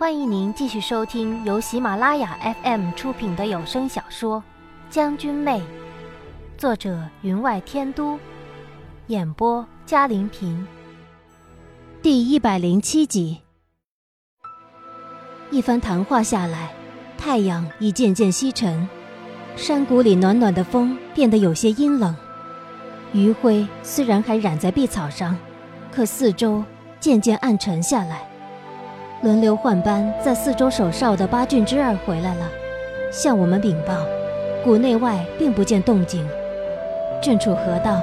[0.00, 4.38] 欢迎您继续收听由喜马拉雅 FM 出品的有声小说
[4.88, 5.58] 《将军妹》，
[6.56, 8.18] 作者云外天都，
[9.08, 10.66] 演播嘉玲平。
[12.00, 13.42] 第一百零七集。
[15.50, 16.72] 一番谈话下来，
[17.18, 18.88] 太阳已渐渐西沉，
[19.54, 22.16] 山谷里暖暖的风变得有些阴冷。
[23.12, 25.36] 余晖虽然还染在碧草上，
[25.92, 26.64] 可四周
[26.98, 28.29] 渐渐暗沉下来。
[29.22, 32.46] 轮流换班在四周守哨的八郡之二回来了，
[33.12, 33.92] 向我们禀报，
[34.64, 36.26] 谷内外并不见动静。
[37.20, 38.00] 郡主何道：“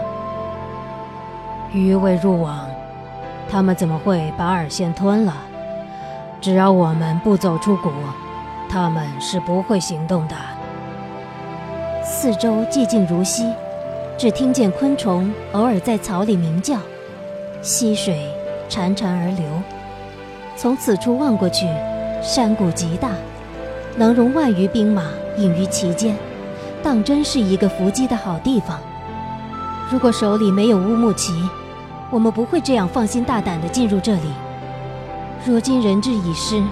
[1.73, 2.69] 余未入网，
[3.49, 5.33] 他们怎么会把饵先吞了？
[6.39, 7.89] 只要我们不走出谷，
[8.69, 10.35] 他们是不会行动的。”
[12.05, 13.51] 四周寂静如溪，
[14.19, 16.77] 只听见昆虫偶尔在草里鸣叫，
[17.63, 18.31] 溪水
[18.69, 19.43] 潺潺而流。
[20.59, 21.67] 从此处望过去，
[22.23, 23.11] 山谷极大，
[23.95, 25.03] 能容万余兵马
[25.37, 26.17] 隐于其间，
[26.81, 28.79] 当真是一个伏击的好地方。
[29.91, 31.47] 如果手里没有乌木齐，
[32.09, 34.31] 我们不会这样放心大胆地进入这里。
[35.45, 36.63] 如今人质已失，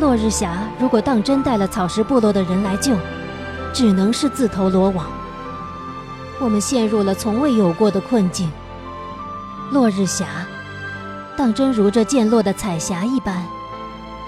[0.00, 2.92] 落日霞如果当真带了草食部落的人来救，
[3.72, 5.06] 只能是自投罗网。
[6.40, 8.50] 我们陷入了从未有过的困境。
[9.70, 10.45] 落日霞。
[11.36, 13.46] 当真如这渐落的彩霞一般，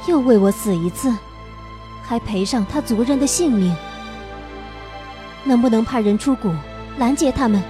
[0.07, 1.13] 又为我死一次，
[2.03, 3.75] 还赔上他族人的性命。
[5.45, 6.53] 能不能派人出谷
[6.99, 7.63] 拦截他们？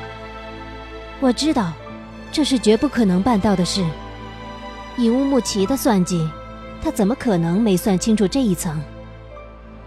[1.21, 1.73] 我知道，
[2.33, 3.85] 这是绝不可能办到的事。
[4.97, 6.29] 以乌木齐的算计，
[6.83, 8.81] 他怎么可能没算清楚这一层？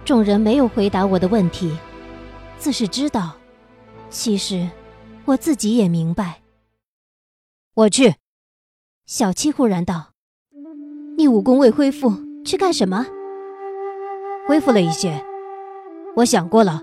[0.06, 1.78] 众人没有回答我的问题，
[2.58, 3.34] 自是知道。
[4.10, 4.70] 其实，
[5.26, 6.42] 我自己也明白。
[7.74, 8.21] 我去。
[9.14, 10.14] 小七忽然道
[11.20, 12.14] ：“你武功未恢复，
[12.46, 13.06] 去干什么？”
[14.48, 15.22] 恢复了一些。
[16.16, 16.82] 我想过了，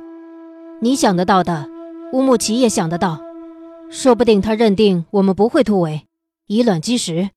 [0.82, 1.70] 你想得到的，
[2.12, 3.18] 乌木齐也想得到。
[3.88, 6.06] 说不定他认定我们不会突围，
[6.48, 7.30] 以卵击石，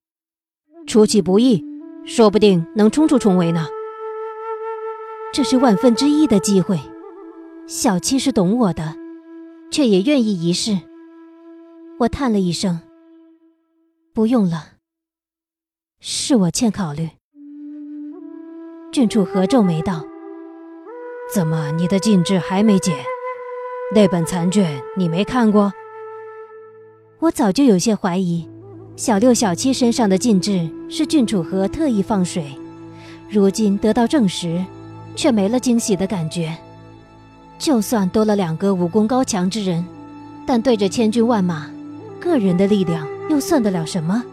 [0.86, 1.64] 出其不意，
[2.04, 3.68] 说不定能冲出重围呢。
[5.32, 6.78] 这是万分之一的机会。
[7.66, 8.94] 小七是懂我的，
[9.70, 10.78] 却也愿意一试。
[12.00, 12.78] 我叹了一声
[14.12, 14.66] ：“不用了。”
[16.04, 17.08] 是我欠考虑。
[18.90, 20.04] 郡主合皱眉道
[21.32, 22.92] ：“怎么你的禁制还没解？
[23.94, 25.72] 那本残卷你没看过？”
[27.20, 28.50] 我早就有些怀疑，
[28.96, 32.52] 小六、小七身上的禁制是郡主和特意放水，
[33.30, 34.60] 如今得到证实，
[35.14, 36.52] 却没了惊喜的感觉。
[37.60, 39.86] 就算多了两个武功高强之人，
[40.44, 41.70] 但对着千军万马，
[42.18, 44.24] 个人的力量又算得了什么？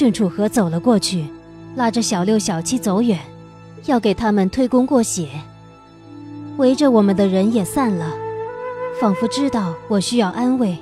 [0.00, 1.26] 郑楚河走了过去，
[1.76, 3.18] 拉着小六、小七走远，
[3.84, 5.28] 要给他们推功过血。
[6.56, 8.10] 围着我们的人也散了，
[8.98, 10.78] 仿佛知道我需要安慰，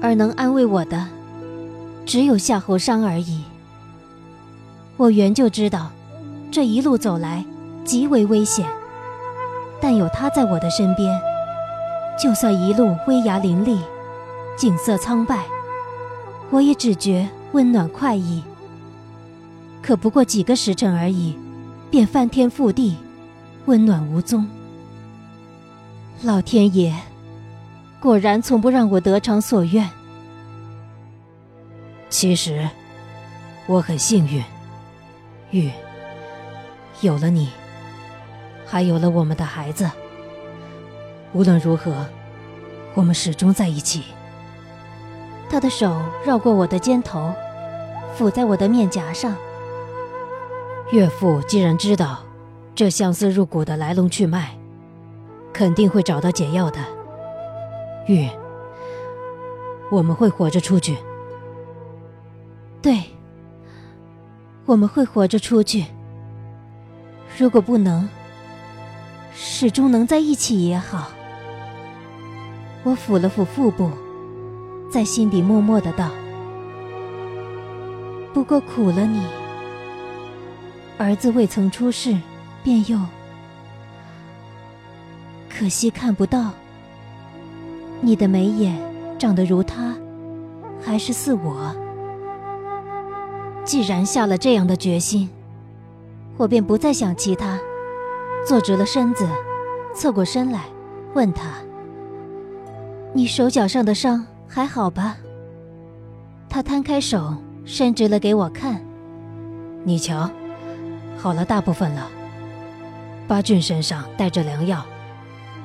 [0.00, 1.08] 而能安慰我的，
[2.06, 3.42] 只有夏侯商而已。
[4.96, 5.90] 我原就知道，
[6.50, 7.44] 这一路走来
[7.84, 8.66] 极为危险，
[9.78, 11.20] 但有他在我的身边，
[12.18, 13.78] 就算一路危崖林立，
[14.56, 15.44] 景色苍白，
[16.48, 17.28] 我也只觉。
[17.52, 18.42] 温暖快意，
[19.82, 21.36] 可不过几个时辰而已，
[21.90, 22.96] 便翻天覆地，
[23.66, 24.46] 温暖无踪。
[26.22, 26.94] 老天爷，
[28.00, 29.90] 果然从不让我得偿所愿。
[32.08, 32.68] 其实，
[33.66, 34.44] 我很幸运，
[35.50, 35.70] 玉，
[37.00, 37.48] 有了你，
[38.64, 39.90] 还有了我们的孩子。
[41.32, 42.06] 无论如何，
[42.94, 44.04] 我们始终在一起。
[45.50, 47.34] 他的手绕过我的肩头，
[48.16, 49.34] 抚在我的面颊上。
[50.92, 52.20] 岳父既然知道
[52.72, 54.56] 这相思入骨的来龙去脉，
[55.52, 56.78] 肯定会找到解药的。
[58.06, 58.28] 玉，
[59.90, 60.96] 我们会活着出去。
[62.80, 63.02] 对，
[64.66, 65.86] 我们会活着出去。
[67.36, 68.08] 如果不能，
[69.34, 71.10] 始终能在一起也好。
[72.84, 73.90] 我抚了抚腹部。
[74.90, 76.10] 在心底默默的道
[78.34, 79.24] ：“不过苦了你，
[80.98, 82.18] 儿子未曾出世，
[82.64, 82.98] 便又
[85.48, 86.50] 可惜看不到。
[88.00, 88.76] 你的眉眼
[89.16, 89.94] 长得如他，
[90.84, 91.72] 还是似我？
[93.64, 95.30] 既然下了这样的决心，
[96.36, 97.60] 我便不再想其他，
[98.44, 99.24] 坐直了身子，
[99.94, 100.64] 侧过身来，
[101.14, 101.44] 问他：
[103.12, 105.16] 你手脚上的伤？”还好吧。
[106.48, 108.84] 他摊开手，伸直了给我看。
[109.84, 110.28] 你瞧，
[111.16, 112.08] 好了大部分了。
[113.28, 114.84] 八俊身上带着良药，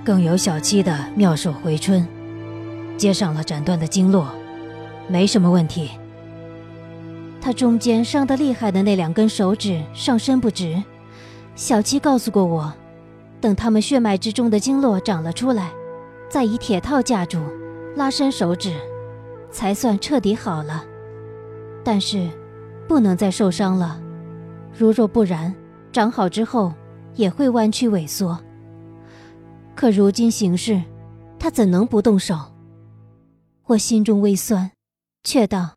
[0.04, 2.08] 更有小七的妙手回春，
[2.96, 4.28] 接上了斩断的经络，
[5.08, 5.90] 没什么问题。
[7.42, 10.82] 他中间伤得厉害的那两根手指上伸不直，
[11.56, 12.72] 小七告诉过我，
[13.42, 15.72] 等他们血脉之中的经络长了出来，
[16.30, 17.40] 再以铁套架住，
[17.96, 18.76] 拉伸手指，
[19.50, 20.84] 才算彻底好了。
[21.84, 22.30] 但是，
[22.88, 24.02] 不能再受伤了，
[24.78, 25.54] 如若不然，
[25.92, 26.74] 长好之后
[27.14, 28.38] 也会弯曲萎缩。
[29.76, 30.82] 可如今形势，
[31.40, 32.38] 他怎能不动手？
[33.68, 34.72] 我心中微酸，
[35.24, 35.72] 却道。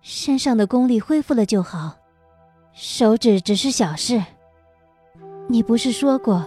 [0.00, 1.96] 身上的功力恢复了就好，
[2.72, 4.22] 手指只是小事。
[5.48, 6.46] 你不是说过，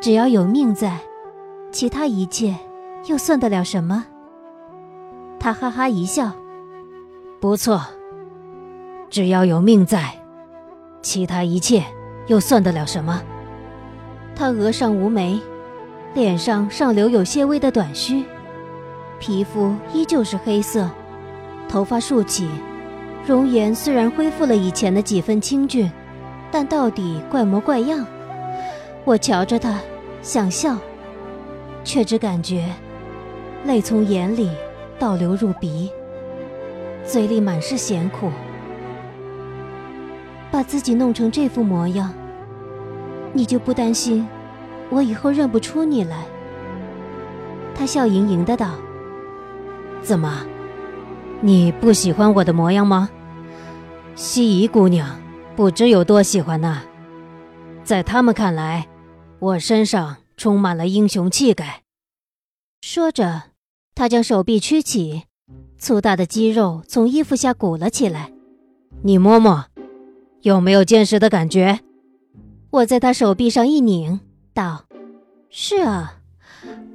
[0.00, 1.00] 只要有命在，
[1.70, 2.54] 其他一切
[3.06, 4.06] 又算得了什么？
[5.40, 6.30] 他哈哈一笑，
[7.40, 7.82] 不错。
[9.10, 10.14] 只要有命在，
[11.02, 11.82] 其他一切
[12.28, 13.20] 又算得了什么？
[14.34, 15.38] 他额上无眉，
[16.14, 18.24] 脸上尚留有些微的短须，
[19.18, 20.88] 皮肤依旧是黑色。
[21.68, 22.48] 头发竖起，
[23.26, 25.90] 容颜虽然恢复了以前的几分清俊，
[26.50, 28.06] 但到底怪模怪样。
[29.04, 29.80] 我瞧着他，
[30.22, 30.76] 想笑，
[31.82, 32.64] 却只感觉
[33.64, 34.50] 泪从眼里
[34.98, 35.90] 倒流入鼻，
[37.04, 38.30] 嘴里满是咸苦。
[40.50, 42.12] 把自己弄成这副模样，
[43.32, 44.26] 你就不担心
[44.90, 46.24] 我以后认不出你来？
[47.74, 48.74] 他笑盈盈的道
[50.02, 50.44] ：“怎么？”
[51.40, 53.08] 你不喜欢我的模样吗？
[54.14, 55.18] 西夷姑娘
[55.56, 56.82] 不知有多喜欢呢。
[57.82, 58.86] 在他们看来，
[59.38, 61.82] 我身上充满了英雄气概。
[62.82, 63.42] 说着，
[63.94, 65.24] 他将手臂屈起，
[65.78, 68.32] 粗大的肌肉从衣服下鼓了起来。
[69.02, 69.66] 你摸摸，
[70.40, 71.80] 有没有坚实的感觉？
[72.70, 74.20] 我在他手臂上一拧，
[74.54, 74.86] 道
[75.50, 76.20] ：“是啊，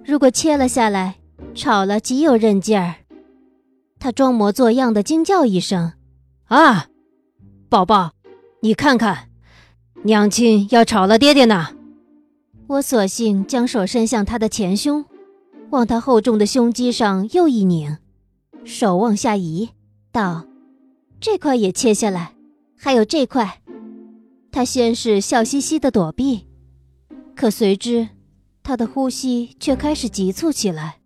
[0.03, 1.17] 如果切了下来，
[1.53, 2.95] 炒了极有韧劲儿。”
[3.99, 5.93] 他装模作样的惊叫一声
[6.45, 6.87] ：“啊，
[7.69, 8.11] 宝宝，
[8.61, 9.29] 你看看，
[10.03, 11.75] 娘亲要炒了爹爹呢！”
[12.67, 15.05] 我索性将手伸向他的前胸，
[15.69, 17.97] 往他厚重的胸肌上又一拧，
[18.63, 19.69] 手往下移，
[20.11, 20.45] 道
[21.19, 22.35] ：“这块也切下来，
[22.77, 23.61] 还有这块。”
[24.51, 26.47] 他先是笑嘻嘻的躲避，
[27.35, 28.09] 可随之，
[28.63, 30.99] 他的呼吸却开始急促起来。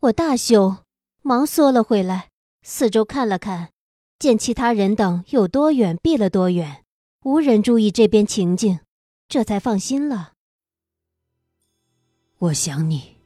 [0.00, 0.76] 我大羞。
[1.20, 2.28] 忙缩了回来，
[2.62, 3.68] 四周看了看，
[4.18, 6.84] 见其他人等有多远避了多远，
[7.24, 8.78] 无人注意这边情景，
[9.28, 10.32] 这才放心了。
[12.38, 13.17] 我想你，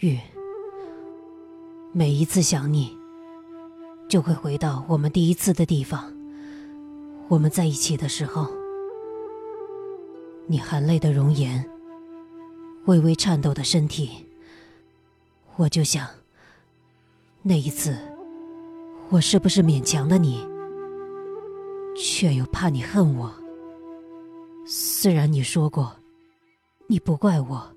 [0.00, 0.16] 玉。
[1.92, 2.96] 每一次想你，
[4.08, 6.12] 就会回到我们第一次的地方。
[7.26, 8.46] 我们在一起的时候，
[10.46, 11.68] 你含泪的容颜，
[12.86, 14.24] 微微颤抖的身体，
[15.56, 16.06] 我就想。
[17.42, 17.98] 那一次，
[19.08, 20.46] 我是不是勉强了你？
[21.96, 23.34] 却又怕你恨我。
[24.64, 25.96] 虽然你说过，
[26.86, 27.68] 你不怪我，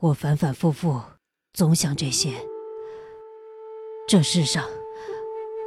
[0.00, 1.00] 我反反复复
[1.52, 2.30] 总想这些。
[4.06, 4.64] 这世上，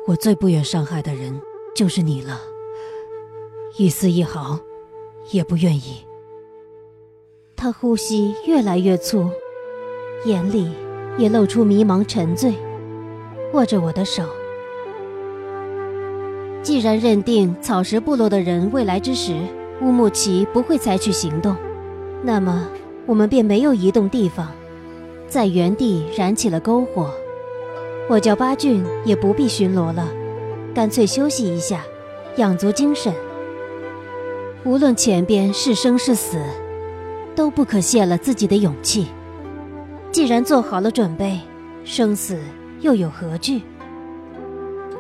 [0.08, 1.42] 我最不愿伤害的人
[1.76, 2.40] 就是你了，
[3.78, 4.60] 一丝一毫
[5.32, 6.06] 也不愿意。
[7.56, 9.30] 他呼吸越来越粗，
[10.26, 10.72] 眼里。
[11.18, 12.54] 也露出迷茫沉醉，
[13.52, 14.24] 握着我的手。
[16.64, 19.36] 既然认定草食部落的人未来之时
[19.82, 21.58] 乌木齐不会采取行动，
[22.24, 22.70] 那么
[23.10, 24.52] 我们便没有移动地方，
[25.28, 27.10] 在原地燃起了篝火。
[28.08, 30.08] 我叫八俊也不必巡逻了，
[30.76, 31.82] 干脆休息一下，
[32.36, 33.12] 养足精神。
[34.64, 36.38] 无论前边是生是死，
[37.36, 39.08] 都不可泄了自己的勇气。
[40.12, 41.40] 既然做好了准备，
[41.84, 42.38] 生死
[42.82, 43.64] 又有何惧？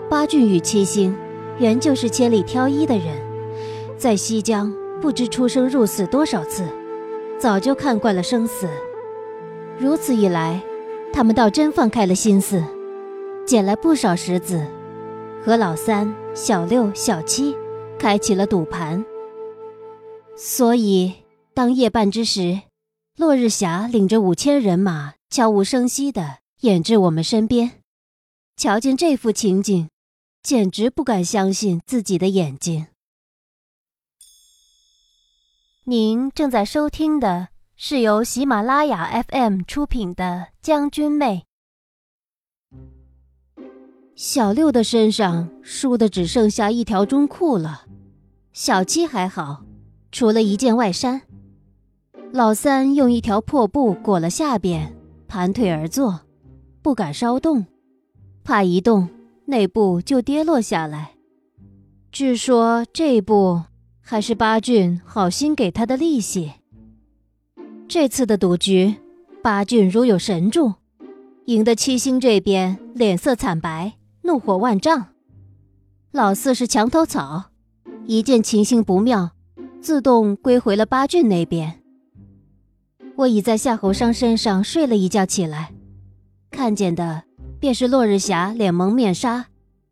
[0.09, 1.15] 八俊与七星
[1.59, 3.15] 原就是千里挑一的人，
[3.99, 6.63] 在西疆不知出生入死多少次，
[7.39, 8.67] 早就看惯了生死。
[9.79, 10.61] 如此一来，
[11.13, 12.61] 他们倒真放开了心思，
[13.45, 14.65] 捡来不少石子，
[15.43, 17.55] 和老三、小六、小七
[17.97, 19.03] 开启了赌盘。
[20.35, 21.13] 所以，
[21.53, 22.61] 当夜半之时。
[23.17, 27.71] 落日霞领着五千人马，悄无声息地演至我们身边。
[28.55, 29.89] 瞧见这幅情景，
[30.41, 32.87] 简直不敢相信自己的眼睛。
[35.89, 40.23] 您正在收听的是由喜马拉雅 FM 出品的
[40.61, 41.47] 《将军妹》。
[44.13, 47.87] 小六的身上输的只剩下一条中裤了，
[48.53, 49.63] 小七还好，
[50.11, 51.23] 除了一件外衫。
[52.31, 54.95] 老三用一条破布裹了下边，
[55.27, 56.21] 盘腿而坐，
[56.83, 57.65] 不敢稍动，
[58.43, 59.09] 怕一动
[59.45, 61.15] 那布就跌落下来。
[62.11, 63.63] 据说这布
[64.11, 66.53] 还是八俊好心给他的利息。
[67.87, 68.95] 这次的赌局，
[69.43, 70.73] 八俊如有神助，
[71.45, 75.09] 赢得七星这边脸色惨白，怒火万丈。
[76.09, 77.51] 老四是墙头草，
[78.07, 79.33] 一见情形不妙，
[79.79, 81.79] 自动归回了八俊那边。
[83.15, 85.71] 我已在夏侯商身上睡了一觉起来，
[86.49, 87.25] 看见的
[87.59, 89.49] 便是落日霞脸蒙面纱，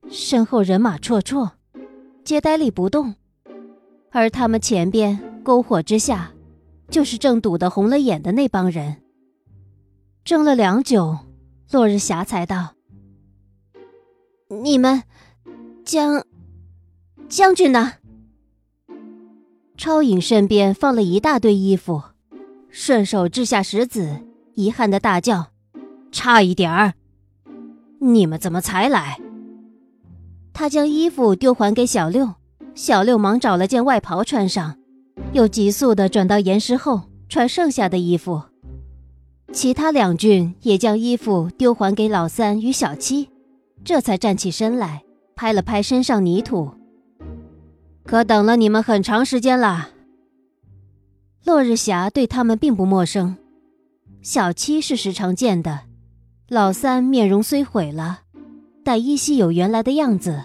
[0.09, 1.51] 身后人马绰绰，
[2.23, 3.13] 皆呆立不动，
[4.11, 6.31] 而他们前边篝火之下，
[6.89, 8.97] 就是正赌得红了眼的那帮人。
[10.23, 11.17] 争了良久，
[11.71, 12.73] 落日霞才道
[14.49, 15.03] ：“你们
[15.85, 16.25] 将
[17.29, 17.93] 将军呢？”
[19.77, 22.01] 超影身边放了一大堆衣服。
[22.69, 24.19] 顺手掷下石子，
[24.53, 25.47] 遗憾的大叫
[26.11, 26.93] ：“差一点儿！
[27.99, 29.19] 你们怎么才来？”
[30.53, 32.33] 他将衣服丢还给小六，
[32.77, 34.77] 小六忙找了件外袍穿上，
[35.33, 38.43] 又急速的转到岩石后穿剩下的衣服。
[39.51, 43.29] 其他两郡也将衣服丢还给老三与小七，
[43.83, 45.01] 这才站起身来，
[45.35, 46.69] 拍了拍身上泥土
[48.05, 49.89] ：“可等了你们很长时间了。”
[51.45, 53.37] 落日霞对他们并不陌生，
[54.21, 55.79] 小七是时常见的，
[56.47, 58.19] 老三面容虽毁了，
[58.83, 60.43] 但依稀有原来的样子，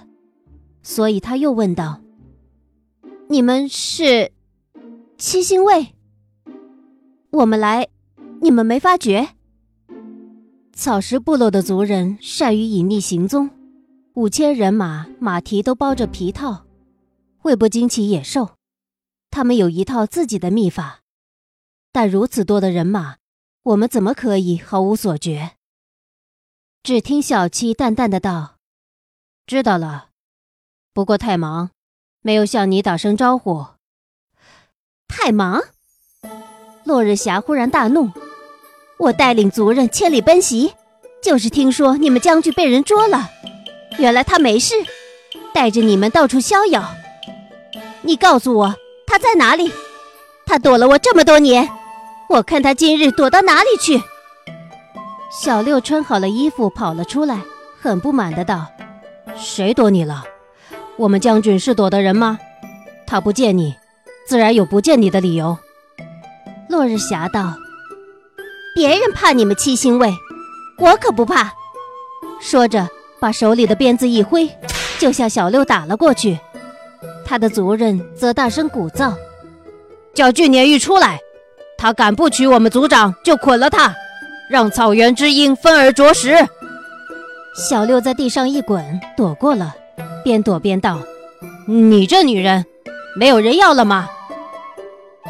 [0.82, 2.00] 所以他又问道
[3.32, 4.30] ：“你们是
[5.16, 5.94] 七星卫？
[7.30, 7.88] 我们来，
[8.42, 9.36] 你们没发觉？”
[10.76, 13.48] 草食部落的族人善于隐匿行踪，
[14.12, 16.66] 五千人马，马蹄都包着皮套，
[17.38, 18.50] 会不惊起野兽。
[19.30, 21.00] 他们有一套自己的秘法，
[21.90, 23.16] 但如此多的人马，
[23.62, 25.52] 我们怎么可以毫无所觉？
[26.82, 28.56] 只听小七淡淡的道
[29.48, 30.10] ：“知道了，
[30.92, 31.70] 不过太忙，
[32.22, 33.66] 没有向你打声招呼。”
[35.06, 35.60] 太忙！
[36.84, 38.10] 落日霞忽然大怒
[38.98, 40.72] ：“我带领族人千里奔袭，
[41.22, 43.28] 就是听说你们将军被人捉了，
[43.98, 44.74] 原来他没事，
[45.52, 46.82] 带着你们到处逍遥。
[48.00, 48.74] 你告诉我。”
[49.04, 49.70] 他在哪里？
[50.46, 51.68] 他躲了我这么多年，
[52.30, 54.00] 我看他今日躲到哪里去？
[55.30, 57.42] 小六穿好了衣服跑了出来，
[57.78, 58.66] 很不满的道
[59.36, 60.24] ：“谁躲你了？
[61.02, 62.38] 我们将军是躲的人吗？
[63.08, 63.74] 他不见你，
[64.24, 65.58] 自然有不见你的理由。”
[66.70, 67.56] 落日霞道
[68.72, 70.14] ：“别人怕你们七星卫，
[70.78, 71.52] 我可不怕。”
[72.40, 74.48] 说着，把手里的鞭子一挥，
[75.00, 76.38] 就向小六打了过去。
[77.24, 79.12] 他的族人则大声鼓噪
[80.14, 81.18] ：“叫巨年玉出来！
[81.76, 83.92] 他敢不娶我们族长，就捆了他，
[84.48, 86.46] 让草原之鹰分而啄食。”
[87.58, 89.74] 小六在地上一滚，躲过了，
[90.22, 90.98] 边躲边道
[91.66, 92.64] ：“你这女人，
[93.16, 94.08] 没有人要了吗？”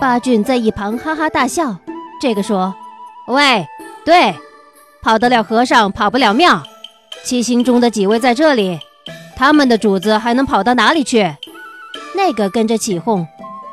[0.01, 1.77] 八俊在一旁哈哈大笑。
[2.21, 2.75] 这个说
[3.27, 3.67] ：“喂，
[4.05, 4.35] 对，
[5.03, 6.63] 跑得了和尚跑不了庙。
[7.25, 8.79] 七星中的几位在这里，
[9.37, 11.35] 他们的主子还能跑到哪里去？”
[12.15, 13.27] 那个跟着起哄，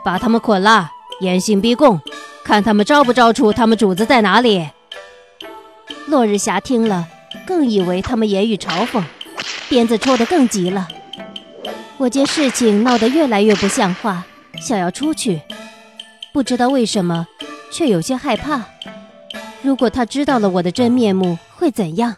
[0.03, 1.99] 把他们捆了，严刑逼供，
[2.43, 4.69] 看他们招不招出他们主子在哪里。
[6.07, 7.07] 落日霞听了，
[7.45, 9.03] 更以为他们言语嘲讽，
[9.67, 10.87] 鞭子抽得更急了。
[11.99, 14.25] 我见事情闹得越来越不像话，
[14.61, 15.41] 想要出去，
[16.31, 17.27] 不知道为什么，
[17.73, 18.65] 却有些害怕。
[19.61, 22.15] 如果他知道了我的真面目，会怎样？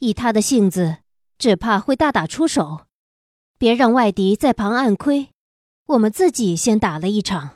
[0.00, 0.98] 以他的性子，
[1.38, 2.82] 只怕会大打出手。
[3.58, 5.30] 别让外敌在旁暗亏，
[5.86, 7.52] 我们自己先打了一场。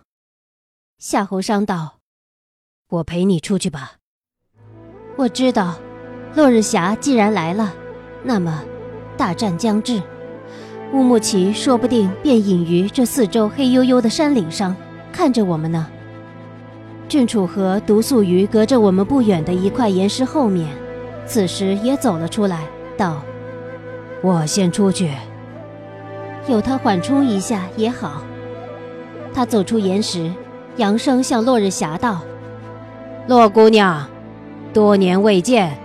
[0.98, 1.98] 夏侯商道
[2.88, 3.96] ：“我陪你出去吧。”
[5.18, 5.78] 我知道，
[6.34, 7.74] 落日霞既然来了，
[8.22, 8.64] 那么
[9.18, 10.02] 大战将至，
[10.94, 14.76] 乌木齐说不定便隐于这四周黑黝黝的山岭上，
[15.12, 15.88] 看着我们呢。
[17.08, 20.68] 郑楚河独宿于隔着我们不远的一块岩石后面，
[21.26, 22.60] 此时也走了出来，
[22.96, 23.20] 道
[24.22, 25.10] ：“我先出去。”
[26.46, 28.22] 有他缓冲一下也好。
[29.34, 30.30] 他走出岩石，
[30.76, 32.20] 扬声向落日霞道
[33.26, 34.06] ：“洛姑娘，
[34.72, 35.76] 多年未见，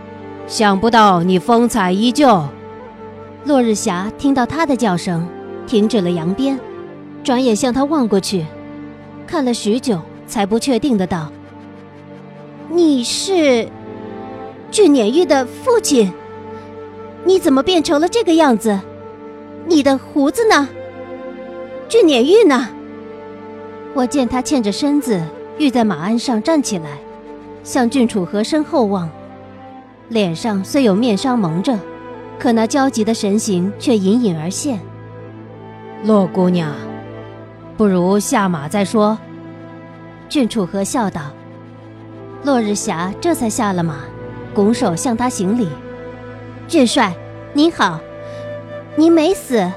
[0.45, 2.43] 想不到你风采依旧。”
[3.45, 5.27] 落日霞听到他的叫声，
[5.65, 6.59] 停止了扬鞭，
[7.23, 8.45] 转眼向他望过去，
[9.25, 11.31] 看了许久，才不确定的道
[12.69, 13.67] ：“你是
[14.69, 16.11] 俊撵玉的父亲？
[17.23, 18.79] 你怎么变成了这个样子？”
[19.67, 20.67] 你的胡子呢？
[21.87, 22.69] 俊撵玉呢？
[23.93, 25.21] 我见他欠着身子，
[25.57, 26.97] 欲在马鞍上站起来，
[27.63, 29.09] 向郡主和身后望，
[30.09, 31.77] 脸上虽有面纱蒙着，
[32.39, 34.79] 可那焦急的神情却隐隐而现。
[36.05, 36.73] 洛姑娘，
[37.75, 39.19] 不如下马再说。
[40.29, 41.21] 郡主和笑道。
[42.43, 43.97] 落日霞这才下了马，
[44.53, 45.67] 拱手向他行礼
[46.69, 47.13] ：“郡帅，
[47.51, 47.99] 您好，
[48.95, 49.69] 您没死。”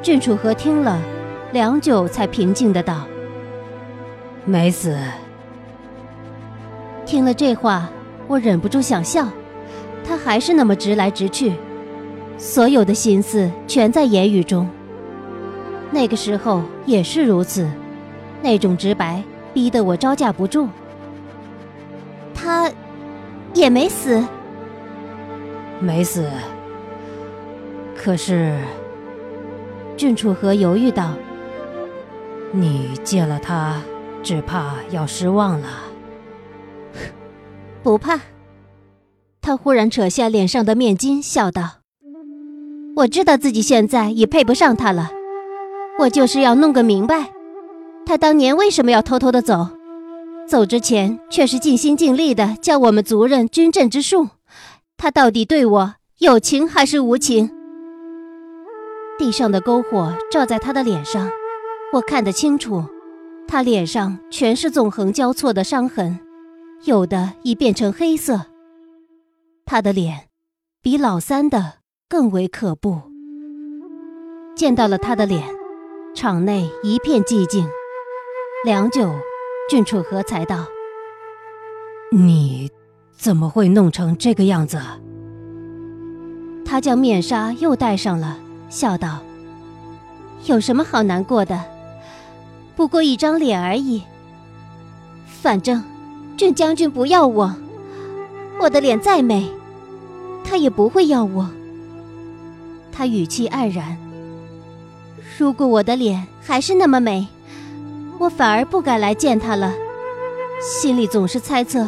[0.00, 1.00] 郡主和听了，
[1.50, 3.04] 良久才平静的道
[4.46, 4.96] ：“没死。”
[7.04, 7.88] 听了这话，
[8.28, 9.26] 我忍不住想笑，
[10.06, 11.52] 他还是那么直来直去，
[12.38, 14.68] 所有的心思全在言语中。
[15.90, 17.68] 那个时候也是如此，
[18.40, 19.22] 那种直白
[19.52, 20.68] 逼得我招架不住。
[22.34, 22.70] 他
[23.52, 24.22] 也没死，
[25.80, 26.28] 没死。
[27.96, 28.56] 可是，
[29.96, 31.14] 郡楚河犹豫道
[32.52, 33.82] ：“你见了他，
[34.22, 35.68] 只怕要失望了。
[37.82, 38.20] ”不怕。
[39.46, 41.74] 他忽然扯下脸上的面巾，笑道
[42.98, 45.12] ：“我知道自己现在已配不上他了，
[46.00, 47.30] 我就是要弄个明白，
[48.04, 49.68] 他当年为什么要偷偷的走。”
[50.50, 54.30] 走之前，却是尽心尽力的教我们族人军阵之术。
[54.96, 57.48] 他到底对我有情还是无情？
[59.16, 61.30] 地上的篝火照在他的脸上，
[61.92, 62.82] 我看得清楚，
[63.46, 66.18] 他脸上全是纵横交错的伤痕，
[66.82, 68.46] 有的已变成黑色。
[69.68, 70.28] 他的脸，
[70.80, 73.02] 比老三的更为可怖。
[74.54, 75.42] 见到了他的脸，
[76.14, 77.68] 场内一片寂静，
[78.64, 79.12] 良久。
[79.68, 80.64] 郡主和才道
[82.14, 82.70] ：“你
[83.16, 84.80] 怎么会弄成这个样子？”
[86.64, 89.18] 他将面纱又戴上了，笑道
[90.46, 91.64] ：“有什么好难过的？
[92.76, 94.04] 不过一张脸而已。
[95.26, 95.82] 反正
[96.36, 97.52] 郡将军不要我，
[98.60, 99.48] 我的脸再美，
[100.44, 101.48] 他也不会要我。”
[102.92, 103.96] 他语气黯然
[105.38, 107.26] ：“如果我的脸还是那么美。”
[108.18, 109.74] 我反而不敢来见他了，
[110.62, 111.86] 心里总是猜测，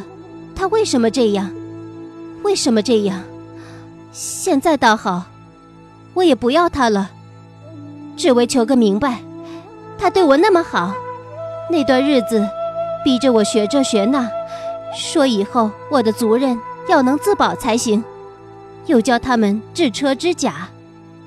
[0.55, 1.51] 他为什么这样，
[2.43, 3.23] 为什么这样？
[4.13, 5.23] 现在倒好，
[6.13, 7.11] 我也不要他了，
[8.15, 9.21] 只为求个明白。
[9.97, 10.93] 他对我那么好，
[11.71, 12.47] 那段日子，
[13.03, 14.29] 逼着我学这学那，
[14.97, 18.03] 说以后我的族人要能自保才行，
[18.87, 20.69] 又教他们制车之甲，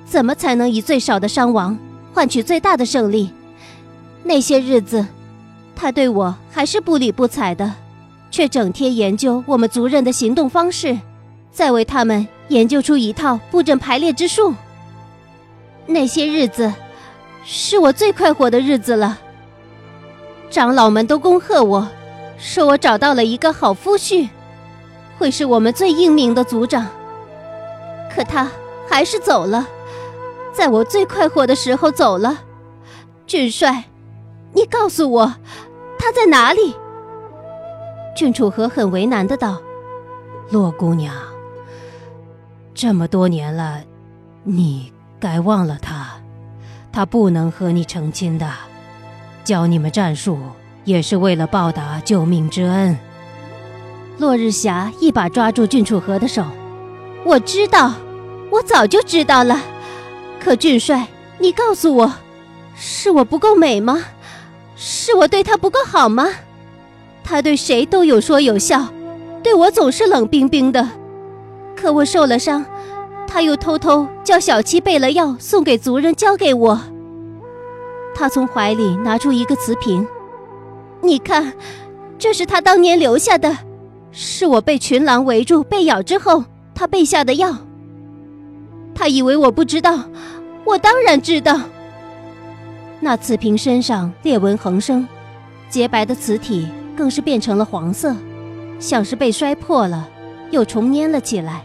[0.06, 1.78] 怎么才能以最少的伤亡
[2.14, 3.32] 换取最大的胜利？
[4.24, 5.06] 那些日子，
[5.76, 7.74] 他对我还是不理不睬的，
[8.30, 10.98] 却整天研究我们族人的行动方式，
[11.52, 14.54] 再为他们研究出一套布阵排列之术。
[15.88, 16.72] 那些日子，
[17.44, 19.20] 是我最快活的日子了。
[20.50, 21.88] 长老们都恭贺我，
[22.42, 24.28] 说我找到了一个好夫婿，
[25.20, 26.88] 会是我们最英明的族长。
[28.14, 28.50] 可他
[28.90, 29.68] 还是走了，
[30.52, 32.40] 在我最快活的时候走了，
[33.28, 33.86] 俊帅。
[34.54, 35.36] 你告诉我，
[36.00, 36.76] 他在哪里？
[38.16, 39.62] 郡主和很为难的道
[40.50, 41.14] ：“洛姑娘，
[42.74, 43.82] 这么多年了，
[44.44, 46.20] 你该忘了他，
[46.92, 48.50] 他不能和你成亲的。
[49.46, 50.38] 教你们战术，
[50.84, 52.98] 也是为了报答救命之恩。”
[54.18, 56.44] 落日霞一把抓住郡主和的手
[57.26, 57.94] ：“我知道，
[58.50, 59.60] 我早就知道了。
[60.40, 61.08] 可郡帅，
[61.40, 62.14] 你告诉我，
[62.76, 64.04] 是我不够美吗？”
[64.84, 66.28] 是我对他不够好吗？
[67.24, 68.88] 他对谁都有说有笑，
[69.44, 70.90] 对我总是冷冰冰的。
[71.76, 72.66] 可我受了伤，
[73.28, 76.82] 他又偷偷叫小七备了药送给族人交给我。
[78.16, 80.08] 他从怀里拿出一个瓷瓶，
[81.02, 81.54] 你看，
[82.18, 83.58] 这是他当年留下的，
[84.12, 87.56] 是我被群狼围住被咬之后他备下的药。
[88.94, 90.00] 他以为我不知道，
[90.66, 91.60] 我当然知道。
[93.00, 95.08] 那瓷瓶身上裂纹横生，
[95.70, 98.16] 洁白的瓷体更是变成了黄色，
[98.80, 100.08] 像是被摔破了，
[100.52, 101.64] 又重粘了起来。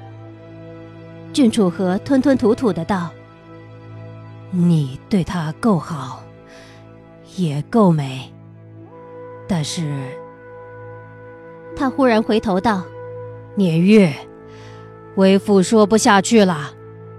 [1.35, 3.11] 郡主和吞吞吐吐的道
[4.51, 6.23] ：“你对他够好，
[7.37, 8.33] 也够美，
[9.47, 9.93] 但是……”
[11.77, 12.85] 他忽然回头道
[13.55, 14.13] ：“年月，
[15.17, 16.73] 为父说不下去了，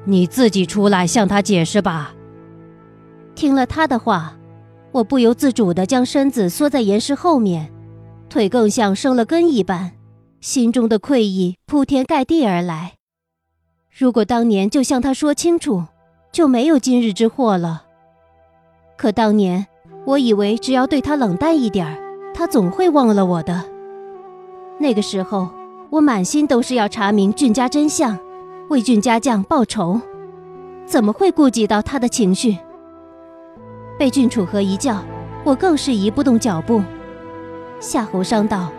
[0.06, 2.14] 你自己出来向他解释吧。”
[3.36, 4.36] 听了他的话，
[4.92, 7.72] 我不由自主地将身子缩在岩石后面，
[8.30, 9.92] 腿更像生了根一般，
[10.42, 12.94] 心中的愧意铺天盖地而来。
[13.96, 15.84] 如果当年就向他说清楚，
[16.32, 17.84] 就没有今日之祸了。
[18.98, 19.68] 可当年
[20.06, 21.98] 我以为只要对他冷淡一点儿，
[22.38, 23.64] 他总会忘了我的。
[24.78, 25.50] 那个时候，
[25.90, 28.16] 我满心都是要查明俊家真相，
[28.70, 30.00] 为俊家将报仇，
[30.86, 32.56] 怎么会顾及到他的情绪？
[33.98, 35.04] 被郡主和一叫，
[35.44, 36.84] 我更是移不动脚步。
[37.80, 38.70] 夏侯商道：“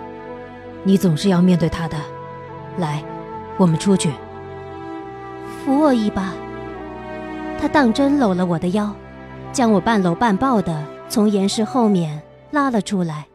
[0.86, 1.96] 你总是要面对他的，
[2.76, 3.02] 来，
[3.56, 4.12] 我们出去。”
[5.64, 6.32] 扶我一把。
[7.60, 8.94] 他当真搂了我的腰，
[9.50, 13.26] 将我半搂半抱的从岩石后面拉了出来。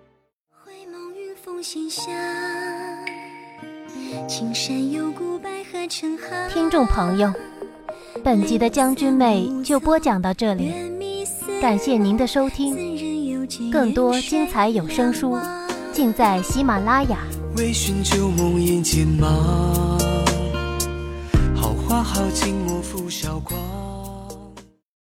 [6.49, 7.31] 听众朋友，
[8.21, 10.73] 本集的将军妹就播讲到这里，
[11.61, 15.39] 感谢您的收听，更多精彩有声书
[15.93, 17.19] 尽在喜马拉雅。
[17.55, 19.07] 为寻旧梦眼前
[21.55, 23.82] 好花好景莫负韶光。